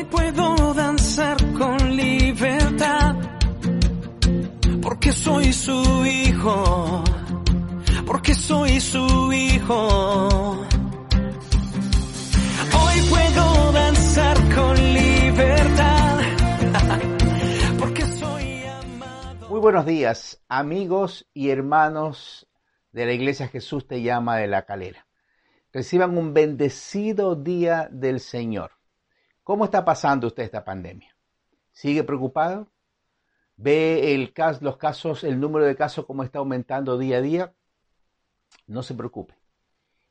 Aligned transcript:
Hoy 0.00 0.06
puedo 0.06 0.72
danzar 0.72 1.36
con 1.52 1.94
libertad, 1.94 3.16
porque 4.80 5.12
soy 5.12 5.52
su 5.52 6.06
hijo, 6.06 7.04
porque 8.06 8.34
soy 8.34 8.80
su 8.80 9.30
hijo. 9.30 10.66
Hoy 12.80 13.00
puedo 13.10 13.72
danzar 13.72 14.36
con 14.54 14.74
libertad, 14.94 16.20
porque 17.78 18.06
soy 18.06 18.62
amado. 18.64 19.50
Muy 19.50 19.60
buenos 19.60 19.84
días, 19.84 20.42
amigos 20.48 21.28
y 21.34 21.50
hermanos 21.50 22.48
de 22.90 23.04
la 23.04 23.12
Iglesia 23.12 23.48
Jesús 23.48 23.86
te 23.86 24.00
llama 24.00 24.38
de 24.38 24.46
la 24.46 24.64
calera. 24.64 25.06
Reciban 25.74 26.16
un 26.16 26.32
bendecido 26.32 27.36
día 27.36 27.90
del 27.92 28.20
Señor. 28.20 28.79
¿Cómo 29.50 29.64
está 29.64 29.84
pasando 29.84 30.28
usted 30.28 30.44
esta 30.44 30.64
pandemia? 30.64 31.12
¿Sigue 31.72 32.04
preocupado? 32.04 32.68
¿Ve 33.56 34.14
el 34.14 34.32
los 34.60 34.76
casos, 34.76 35.24
el 35.24 35.40
número 35.40 35.64
de 35.64 35.74
casos 35.74 36.06
como 36.06 36.22
está 36.22 36.38
aumentando 36.38 36.96
día 36.96 37.16
a 37.16 37.20
día? 37.20 37.52
No 38.68 38.84
se 38.84 38.94
preocupe. 38.94 39.34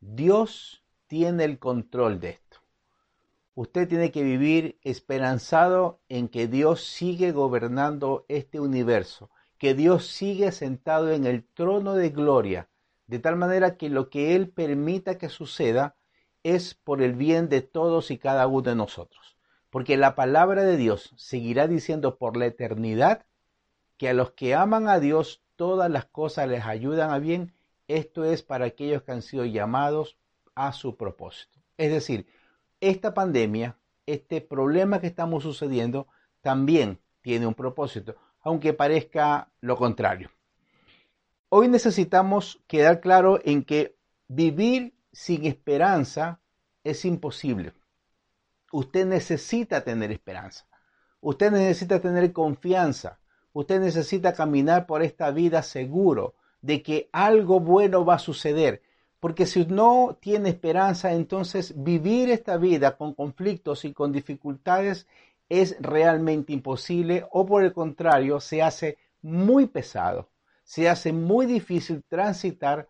Dios 0.00 0.84
tiene 1.06 1.44
el 1.44 1.58
control 1.58 2.20
de 2.20 2.28
esto. 2.28 2.58
Usted 3.54 3.88
tiene 3.88 4.12
que 4.12 4.22
vivir 4.22 4.78
esperanzado 4.82 6.02
en 6.10 6.28
que 6.28 6.46
Dios 6.46 6.84
sigue 6.84 7.32
gobernando 7.32 8.26
este 8.28 8.60
universo, 8.60 9.30
que 9.56 9.72
Dios 9.72 10.08
sigue 10.08 10.52
sentado 10.52 11.10
en 11.10 11.24
el 11.24 11.42
trono 11.42 11.94
de 11.94 12.10
gloria, 12.10 12.68
de 13.06 13.18
tal 13.18 13.36
manera 13.36 13.78
que 13.78 13.88
lo 13.88 14.10
que 14.10 14.36
Él 14.36 14.50
permita 14.50 15.16
que 15.16 15.30
suceda 15.30 15.96
es 16.42 16.74
por 16.74 17.02
el 17.02 17.14
bien 17.14 17.48
de 17.48 17.62
todos 17.62 18.10
y 18.10 18.18
cada 18.18 18.46
uno 18.46 18.62
de 18.62 18.74
nosotros. 18.74 19.36
Porque 19.70 19.96
la 19.96 20.14
palabra 20.14 20.64
de 20.64 20.76
Dios 20.76 21.12
seguirá 21.16 21.66
diciendo 21.66 22.18
por 22.18 22.36
la 22.36 22.46
eternidad 22.46 23.24
que 23.96 24.08
a 24.08 24.14
los 24.14 24.32
que 24.32 24.54
aman 24.54 24.88
a 24.88 25.00
Dios 25.00 25.42
todas 25.56 25.90
las 25.90 26.06
cosas 26.06 26.48
les 26.48 26.64
ayudan 26.64 27.10
a 27.10 27.18
bien. 27.18 27.54
Esto 27.88 28.24
es 28.24 28.42
para 28.42 28.66
aquellos 28.66 29.02
que 29.02 29.12
han 29.12 29.22
sido 29.22 29.44
llamados 29.44 30.18
a 30.54 30.72
su 30.72 30.96
propósito. 30.96 31.60
Es 31.78 31.90
decir, 31.90 32.26
esta 32.80 33.14
pandemia, 33.14 33.78
este 34.06 34.40
problema 34.40 35.00
que 35.00 35.06
estamos 35.06 35.42
sucediendo, 35.42 36.08
también 36.40 36.98
tiene 37.22 37.46
un 37.46 37.54
propósito, 37.54 38.16
aunque 38.40 38.74
parezca 38.74 39.50
lo 39.60 39.76
contrario. 39.76 40.30
Hoy 41.48 41.68
necesitamos 41.68 42.60
quedar 42.66 43.00
claro 43.00 43.38
en 43.44 43.64
que 43.64 43.96
vivir 44.26 44.94
sin 45.12 45.46
esperanza 45.46 46.40
es 46.82 47.04
imposible. 47.04 47.72
Usted 48.72 49.06
necesita 49.06 49.84
tener 49.84 50.10
esperanza. 50.10 50.66
Usted 51.20 51.52
necesita 51.52 52.00
tener 52.00 52.32
confianza. 52.32 53.18
Usted 53.52 53.80
necesita 53.80 54.32
caminar 54.32 54.86
por 54.86 55.02
esta 55.02 55.30
vida 55.30 55.62
seguro 55.62 56.34
de 56.62 56.82
que 56.82 57.08
algo 57.12 57.60
bueno 57.60 58.04
va 58.04 58.14
a 58.14 58.18
suceder. 58.18 58.82
Porque 59.20 59.46
si 59.46 59.66
no 59.66 60.18
tiene 60.20 60.48
esperanza, 60.48 61.12
entonces 61.12 61.74
vivir 61.76 62.30
esta 62.30 62.56
vida 62.56 62.96
con 62.96 63.14
conflictos 63.14 63.84
y 63.84 63.92
con 63.92 64.10
dificultades 64.10 65.06
es 65.48 65.76
realmente 65.80 66.52
imposible 66.52 67.26
o 67.30 67.44
por 67.44 67.62
el 67.62 67.72
contrario 67.72 68.40
se 68.40 68.62
hace 68.62 68.96
muy 69.20 69.66
pesado, 69.66 70.30
se 70.64 70.88
hace 70.88 71.12
muy 71.12 71.46
difícil 71.46 72.02
transitar 72.08 72.88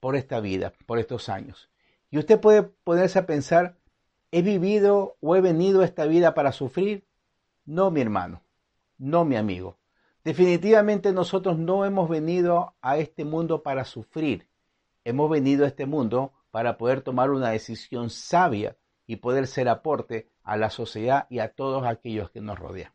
por 0.00 0.16
esta 0.16 0.40
vida, 0.40 0.72
por 0.86 0.98
estos 0.98 1.28
años. 1.28 1.70
Y 2.10 2.18
usted 2.18 2.40
puede 2.40 2.62
ponerse 2.62 3.18
a 3.18 3.26
pensar, 3.26 3.76
¿he 4.32 4.42
vivido 4.42 5.16
o 5.20 5.36
he 5.36 5.40
venido 5.40 5.82
a 5.82 5.84
esta 5.84 6.06
vida 6.06 6.34
para 6.34 6.52
sufrir? 6.52 7.04
No, 7.64 7.90
mi 7.90 8.00
hermano, 8.00 8.42
no, 8.98 9.24
mi 9.24 9.36
amigo. 9.36 9.78
Definitivamente 10.24 11.12
nosotros 11.12 11.58
no 11.58 11.84
hemos 11.84 12.08
venido 12.08 12.74
a 12.82 12.98
este 12.98 13.24
mundo 13.24 13.62
para 13.62 13.84
sufrir. 13.84 14.48
Hemos 15.04 15.30
venido 15.30 15.64
a 15.64 15.68
este 15.68 15.86
mundo 15.86 16.32
para 16.50 16.76
poder 16.76 17.00
tomar 17.00 17.30
una 17.30 17.50
decisión 17.50 18.10
sabia 18.10 18.76
y 19.06 19.16
poder 19.16 19.46
ser 19.46 19.68
aporte 19.68 20.28
a 20.42 20.56
la 20.56 20.70
sociedad 20.70 21.26
y 21.30 21.38
a 21.38 21.52
todos 21.52 21.86
aquellos 21.86 22.30
que 22.30 22.40
nos 22.40 22.58
rodean. 22.58 22.92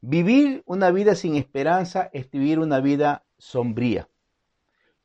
Vivir 0.00 0.62
una 0.64 0.92
vida 0.92 1.16
sin 1.16 1.34
esperanza 1.34 2.08
es 2.12 2.30
vivir 2.30 2.60
una 2.60 2.80
vida 2.80 3.24
sombría. 3.36 4.08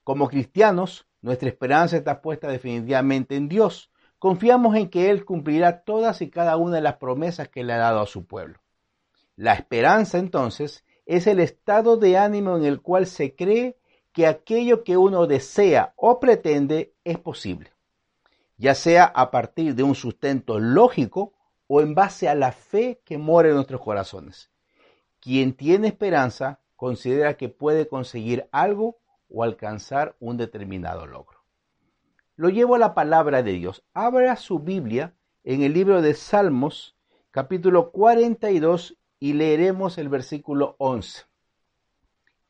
Como 0.04 0.28
cristianos, 0.28 1.08
nuestra 1.22 1.50
esperanza 1.50 1.98
está 1.98 2.22
puesta 2.22 2.50
definitivamente 2.50 3.36
en 3.36 3.48
Dios. 3.48 3.92
Confiamos 4.20 4.76
en 4.76 4.90
que 4.90 5.10
Él 5.10 5.24
cumplirá 5.24 5.84
todas 5.84 6.22
y 6.22 6.30
cada 6.30 6.58
una 6.58 6.78
de 6.78 6.82
las 6.82 6.98
promesas 6.98 7.48
que 7.48 7.64
le 7.64 7.74
ha 7.74 7.78
dado 7.78 8.02
a 8.02 8.08
su 8.08 8.26
pueblo. 8.26 8.60
La 9.36 9.54
esperanza, 9.54 10.18
entonces, 10.18 10.84
es 11.06 11.28
el 11.28 11.40
estado 11.40 11.98
de 11.98 12.18
ánimo 12.18 12.58
en 12.58 12.66
el 12.66 12.82
cual 12.82 13.08
se 13.08 13.36
cree 13.36 13.78
que 14.12 14.28
aquello 14.28 14.84
que 14.84 14.98
uno 14.98 15.26
desea 15.26 15.94
o 15.96 16.20
pretende 16.20 16.94
es 17.04 17.18
posible, 17.18 17.74
ya 18.58 18.76
sea 18.76 19.06
a 19.06 19.32
partir 19.32 19.74
de 19.76 19.84
un 19.84 19.96
sustento 19.96 20.60
lógico 20.60 21.34
o 21.68 21.82
en 21.82 21.96
base 21.96 22.30
a 22.30 22.36
la 22.36 22.52
fe 22.52 23.02
que 23.06 23.18
mora 23.18 23.50
en 23.50 23.56
nuestros 23.56 23.82
corazones. 23.82 24.52
Quien 25.20 25.54
tiene 25.54 25.88
esperanza 25.88 26.60
considera 26.76 27.38
que 27.38 27.50
puede 27.50 27.88
conseguir 27.88 28.48
algo 28.52 29.00
o 29.34 29.44
alcanzar 29.44 30.16
un 30.20 30.38
determinado 30.38 31.06
logro. 31.08 31.44
Lo 32.36 32.50
llevo 32.50 32.76
a 32.76 32.80
la 32.80 32.94
palabra 32.94 33.44
de 33.44 33.54
Dios. 33.54 33.84
Abra 33.94 34.36
su 34.36 34.60
Biblia 34.60 35.16
en 35.44 35.64
el 35.64 35.74
libro 35.74 36.02
de 36.02 36.14
Salmos, 36.14 36.96
capítulo 37.32 37.92
42, 37.92 38.98
y 39.20 39.34
leeremos 39.34 39.98
el 39.98 40.10
versículo 40.10 40.76
11. 40.80 41.24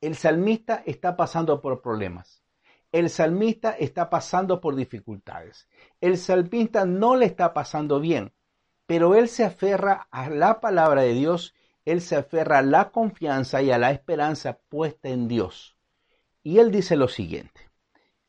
El 0.02 0.16
salmista 0.16 0.84
está 0.86 1.16
pasando 1.16 1.62
por 1.62 1.82
problemas. 1.82 2.44
El 2.92 3.10
salmista 3.10 3.72
está 3.72 4.10
pasando 4.10 4.60
por 4.62 4.76
dificultades. 4.76 5.68
El 6.02 6.18
salmista 6.18 6.86
no 6.86 7.16
le 7.16 7.26
está 7.26 7.54
pasando 7.54 8.00
bien, 8.00 8.34
pero 8.86 9.16
él 9.16 9.30
se 9.30 9.46
aferra 9.46 10.08
a 10.12 10.30
la 10.30 10.60
palabra 10.60 11.02
de 11.02 11.14
Dios, 11.14 11.56
él 11.86 12.02
se 12.02 12.18
aferra 12.18 12.60
a 12.60 12.62
la 12.62 12.92
confianza 12.92 13.62
y 13.62 13.72
a 13.72 13.78
la 13.78 13.92
esperanza 13.92 14.60
puesta 14.70 15.10
en 15.10 15.28
Dios. 15.28 15.78
Y 16.44 16.60
él 16.60 16.72
dice 16.72 16.96
lo 16.96 17.08
siguiente. 17.08 17.70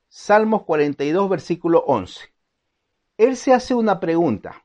Salmos 0.08 0.62
42, 0.62 1.28
versículo 1.28 1.84
11. 1.86 2.32
Él 3.18 3.36
se 3.36 3.52
hace 3.52 3.74
una 3.74 3.98
pregunta. 4.00 4.64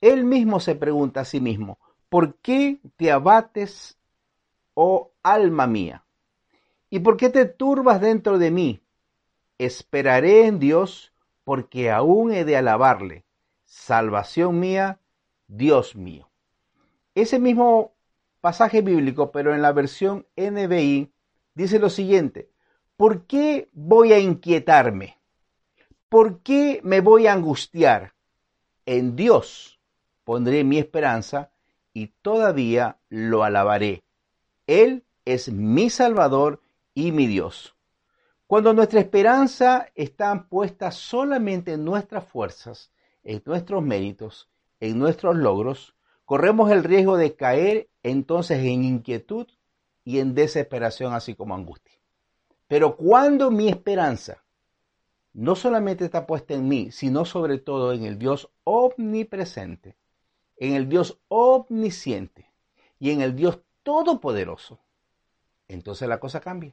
Él 0.00 0.24
mismo 0.24 0.60
se 0.60 0.76
pregunta 0.76 1.20
a 1.20 1.24
sí 1.24 1.40
mismo, 1.40 1.78
¿por 2.08 2.36
qué 2.36 2.80
te 2.96 3.10
abates, 3.10 3.98
oh 4.74 5.12
alma 5.22 5.66
mía? 5.66 6.04
¿Y 6.88 7.00
por 7.00 7.16
qué 7.16 7.28
te 7.28 7.44
turbas 7.44 8.00
dentro 8.00 8.38
de 8.38 8.50
mí? 8.50 8.82
Esperaré 9.58 10.46
en 10.46 10.58
Dios, 10.58 11.12
porque 11.44 11.90
aún 11.90 12.32
he 12.32 12.44
de 12.44 12.56
alabarle. 12.56 13.24
Salvación 13.64 14.58
mía, 14.58 15.00
Dios 15.46 15.96
mío. 15.96 16.30
Ese 17.14 17.38
mismo 17.38 17.92
pasaje 18.40 18.82
bíblico, 18.82 19.30
pero 19.32 19.54
en 19.54 19.62
la 19.62 19.72
versión 19.72 20.26
NBI, 20.36 21.12
dice 21.54 21.78
lo 21.78 21.90
siguiente, 21.90 22.50
¿Por 23.00 23.26
qué 23.26 23.70
voy 23.72 24.12
a 24.12 24.18
inquietarme? 24.18 25.16
¿Por 26.10 26.42
qué 26.42 26.82
me 26.84 27.00
voy 27.00 27.26
a 27.26 27.32
angustiar? 27.32 28.12
En 28.84 29.16
Dios 29.16 29.80
pondré 30.22 30.64
mi 30.64 30.76
esperanza 30.76 31.50
y 31.94 32.08
todavía 32.08 32.98
lo 33.08 33.42
alabaré. 33.42 34.04
Él 34.66 35.06
es 35.24 35.50
mi 35.50 35.88
Salvador 35.88 36.60
y 36.92 37.12
mi 37.12 37.26
Dios. 37.26 37.74
Cuando 38.46 38.74
nuestra 38.74 39.00
esperanza 39.00 39.88
está 39.94 40.46
puesta 40.50 40.90
solamente 40.90 41.72
en 41.72 41.86
nuestras 41.86 42.26
fuerzas, 42.26 42.92
en 43.24 43.42
nuestros 43.46 43.82
méritos, 43.82 44.50
en 44.78 44.98
nuestros 44.98 45.36
logros, 45.36 45.96
corremos 46.26 46.70
el 46.70 46.84
riesgo 46.84 47.16
de 47.16 47.34
caer 47.34 47.88
entonces 48.02 48.58
en 48.58 48.84
inquietud 48.84 49.46
y 50.04 50.18
en 50.18 50.34
desesperación, 50.34 51.14
así 51.14 51.34
como 51.34 51.54
angustia. 51.54 51.99
Pero 52.70 52.96
cuando 52.96 53.50
mi 53.50 53.68
esperanza 53.68 54.44
no 55.32 55.56
solamente 55.56 56.04
está 56.04 56.24
puesta 56.24 56.54
en 56.54 56.68
mí, 56.68 56.92
sino 56.92 57.24
sobre 57.24 57.58
todo 57.58 57.92
en 57.92 58.04
el 58.04 58.16
Dios 58.16 58.48
omnipresente, 58.62 59.96
en 60.56 60.74
el 60.74 60.88
Dios 60.88 61.18
omnisciente 61.26 62.52
y 63.00 63.10
en 63.10 63.22
el 63.22 63.34
Dios 63.34 63.58
todopoderoso, 63.82 64.78
entonces 65.66 66.08
la 66.08 66.20
cosa 66.20 66.40
cambia. 66.40 66.72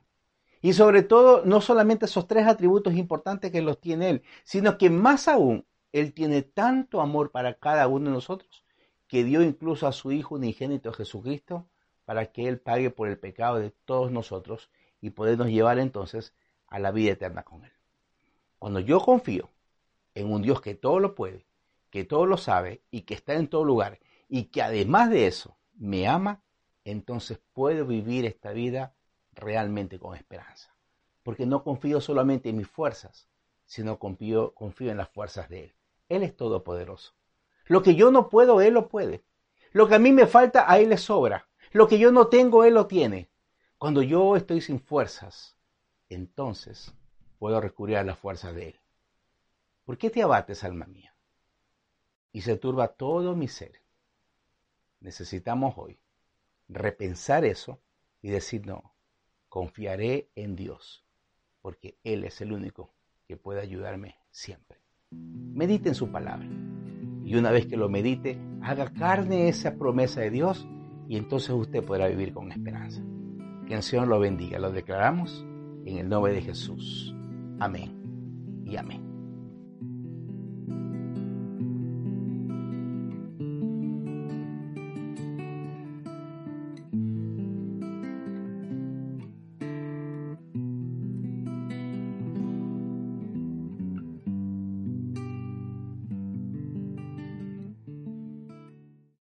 Y 0.61 0.73
sobre 0.73 1.01
todo, 1.01 1.44
no 1.45 1.61
solamente 1.61 2.05
esos 2.05 2.27
tres 2.27 2.45
atributos 2.45 2.94
importantes 2.94 3.51
que 3.51 3.63
los 3.63 3.81
tiene 3.81 4.11
Él, 4.11 4.23
sino 4.44 4.77
que 4.77 4.91
más 4.91 5.27
aún, 5.27 5.65
Él 5.94 6.13
tiene 6.13 6.44
tanto 6.44 7.01
amor 7.01 7.31
para 7.31 7.55
cada 7.55 7.88
uno 7.88 8.11
de 8.11 8.17
nosotros 8.17 8.63
que 9.07 9.23
dio 9.23 9.41
incluso 9.41 9.88
a 9.88 9.94
su 9.94 10.11
Hijo 10.11 10.35
unigénito 10.35 10.94
Jesucristo 10.94 11.67
para 12.05 12.27
que 12.27 12.47
Él 12.47 12.59
pague 12.59 12.91
por 12.91 13.07
el 13.07 13.17
pecado 13.17 13.57
de 13.57 13.71
todos 13.71 14.11
nosotros 14.11 14.69
y 15.01 15.11
podernos 15.11 15.47
llevar 15.47 15.79
entonces 15.79 16.33
a 16.67 16.79
la 16.79 16.91
vida 16.91 17.11
eterna 17.11 17.44
con 17.44 17.63
Él. 17.63 17.71
Cuando 18.59 18.79
yo 18.79 18.99
confío 18.99 19.49
en 20.15 20.31
un 20.31 20.41
Dios 20.41 20.61
que 20.61 20.75
todo 20.75 20.99
lo 20.99 21.15
puede, 21.15 21.45
que 21.89 22.03
todo 22.03 22.25
lo 22.25 22.38
sabe 22.38 22.81
y 22.91 23.01
que 23.01 23.13
está 23.13 23.33
en 23.33 23.47
todo 23.47 23.63
lugar 23.63 23.99
y 24.27 24.45
que 24.45 24.61
además 24.61 25.09
de 25.09 25.27
eso 25.27 25.57
me 25.75 26.07
ama, 26.07 26.41
entonces 26.83 27.39
puedo 27.53 27.85
vivir 27.85 28.25
esta 28.25 28.51
vida 28.51 28.95
realmente 29.33 29.99
con 29.99 30.15
esperanza. 30.15 30.73
Porque 31.23 31.45
no 31.45 31.63
confío 31.63 32.01
solamente 32.01 32.49
en 32.49 32.57
mis 32.57 32.67
fuerzas, 32.67 33.27
sino 33.65 33.99
confío, 33.99 34.53
confío 34.53 34.91
en 34.91 34.97
las 34.97 35.09
fuerzas 35.09 35.49
de 35.49 35.65
Él. 35.65 35.75
Él 36.09 36.23
es 36.23 36.35
todopoderoso. 36.35 37.13
Lo 37.65 37.83
que 37.83 37.95
yo 37.95 38.11
no 38.11 38.29
puedo, 38.29 38.61
Él 38.61 38.73
lo 38.73 38.88
puede. 38.88 39.23
Lo 39.71 39.88
que 39.88 39.95
a 39.95 39.99
mí 39.99 40.11
me 40.11 40.25
falta, 40.25 40.71
a 40.71 40.79
Él 40.79 40.89
le 40.89 40.97
sobra. 40.97 41.49
Lo 41.71 41.88
que 41.88 41.99
yo 41.99 42.11
no 42.11 42.27
tengo, 42.27 42.63
Él 42.63 42.75
lo 42.75 42.88
tiene. 42.88 43.29
Cuando 43.77 44.01
yo 44.01 44.35
estoy 44.35 44.62
sin 44.62 44.79
fuerzas, 44.79 45.56
entonces 46.09 46.95
puedo 47.38 47.62
recurrir 47.62 47.97
a 47.97 48.03
las 48.03 48.18
fuerzas 48.18 48.56
de 48.56 48.69
Él. 48.69 48.79
¿Por 49.85 50.00
qué 50.00 50.09
te 50.09 50.24
abates, 50.24 50.63
alma 50.63 50.88
mía? 50.88 51.15
Y 52.31 52.41
se 52.41 52.57
turba 52.57 52.88
todo 52.88 53.35
mi 53.35 53.47
ser. 53.47 53.83
Necesitamos 55.00 55.75
hoy 55.77 56.00
repensar 56.68 57.45
eso 57.45 57.79
y 58.24 58.29
decir, 58.29 58.65
no, 58.65 58.95
confiaré 59.47 60.31
en 60.33 60.56
Dios, 60.56 61.06
porque 61.62 62.00
Él 62.03 62.23
es 62.23 62.41
el 62.41 62.53
único 62.53 62.95
que 63.27 63.38
puede 63.38 63.62
ayudarme 63.62 64.15
siempre. 64.31 64.80
Medite 65.12 65.89
en 65.89 65.95
su 65.95 66.12
palabra. 66.12 66.50
Y 67.23 67.35
una 67.35 67.51
vez 67.51 67.68
que 67.68 67.77
lo 67.77 67.89
medite, 67.89 68.39
haga 68.63 68.91
carne 68.91 69.50
esa 69.50 69.75
promesa 69.75 70.21
de 70.21 70.31
Dios 70.31 70.68
y 71.07 71.18
entonces 71.18 71.51
usted 71.51 71.83
podrá 71.83 72.07
vivir 72.07 72.33
con 72.33 72.51
esperanza. 72.51 73.03
Que 73.68 73.75
el 73.75 73.84
Señor 73.84 74.08
lo 74.08 74.19
bendiga. 74.19 74.60
Lo 74.60 74.72
declaramos 74.72 75.46
en 75.86 75.98
el 75.98 76.10
nombre 76.10 76.34
de 76.34 76.42
Jesús. 76.42 77.14
Amén 77.60 77.94
y 78.66 78.78
amén. 78.78 79.06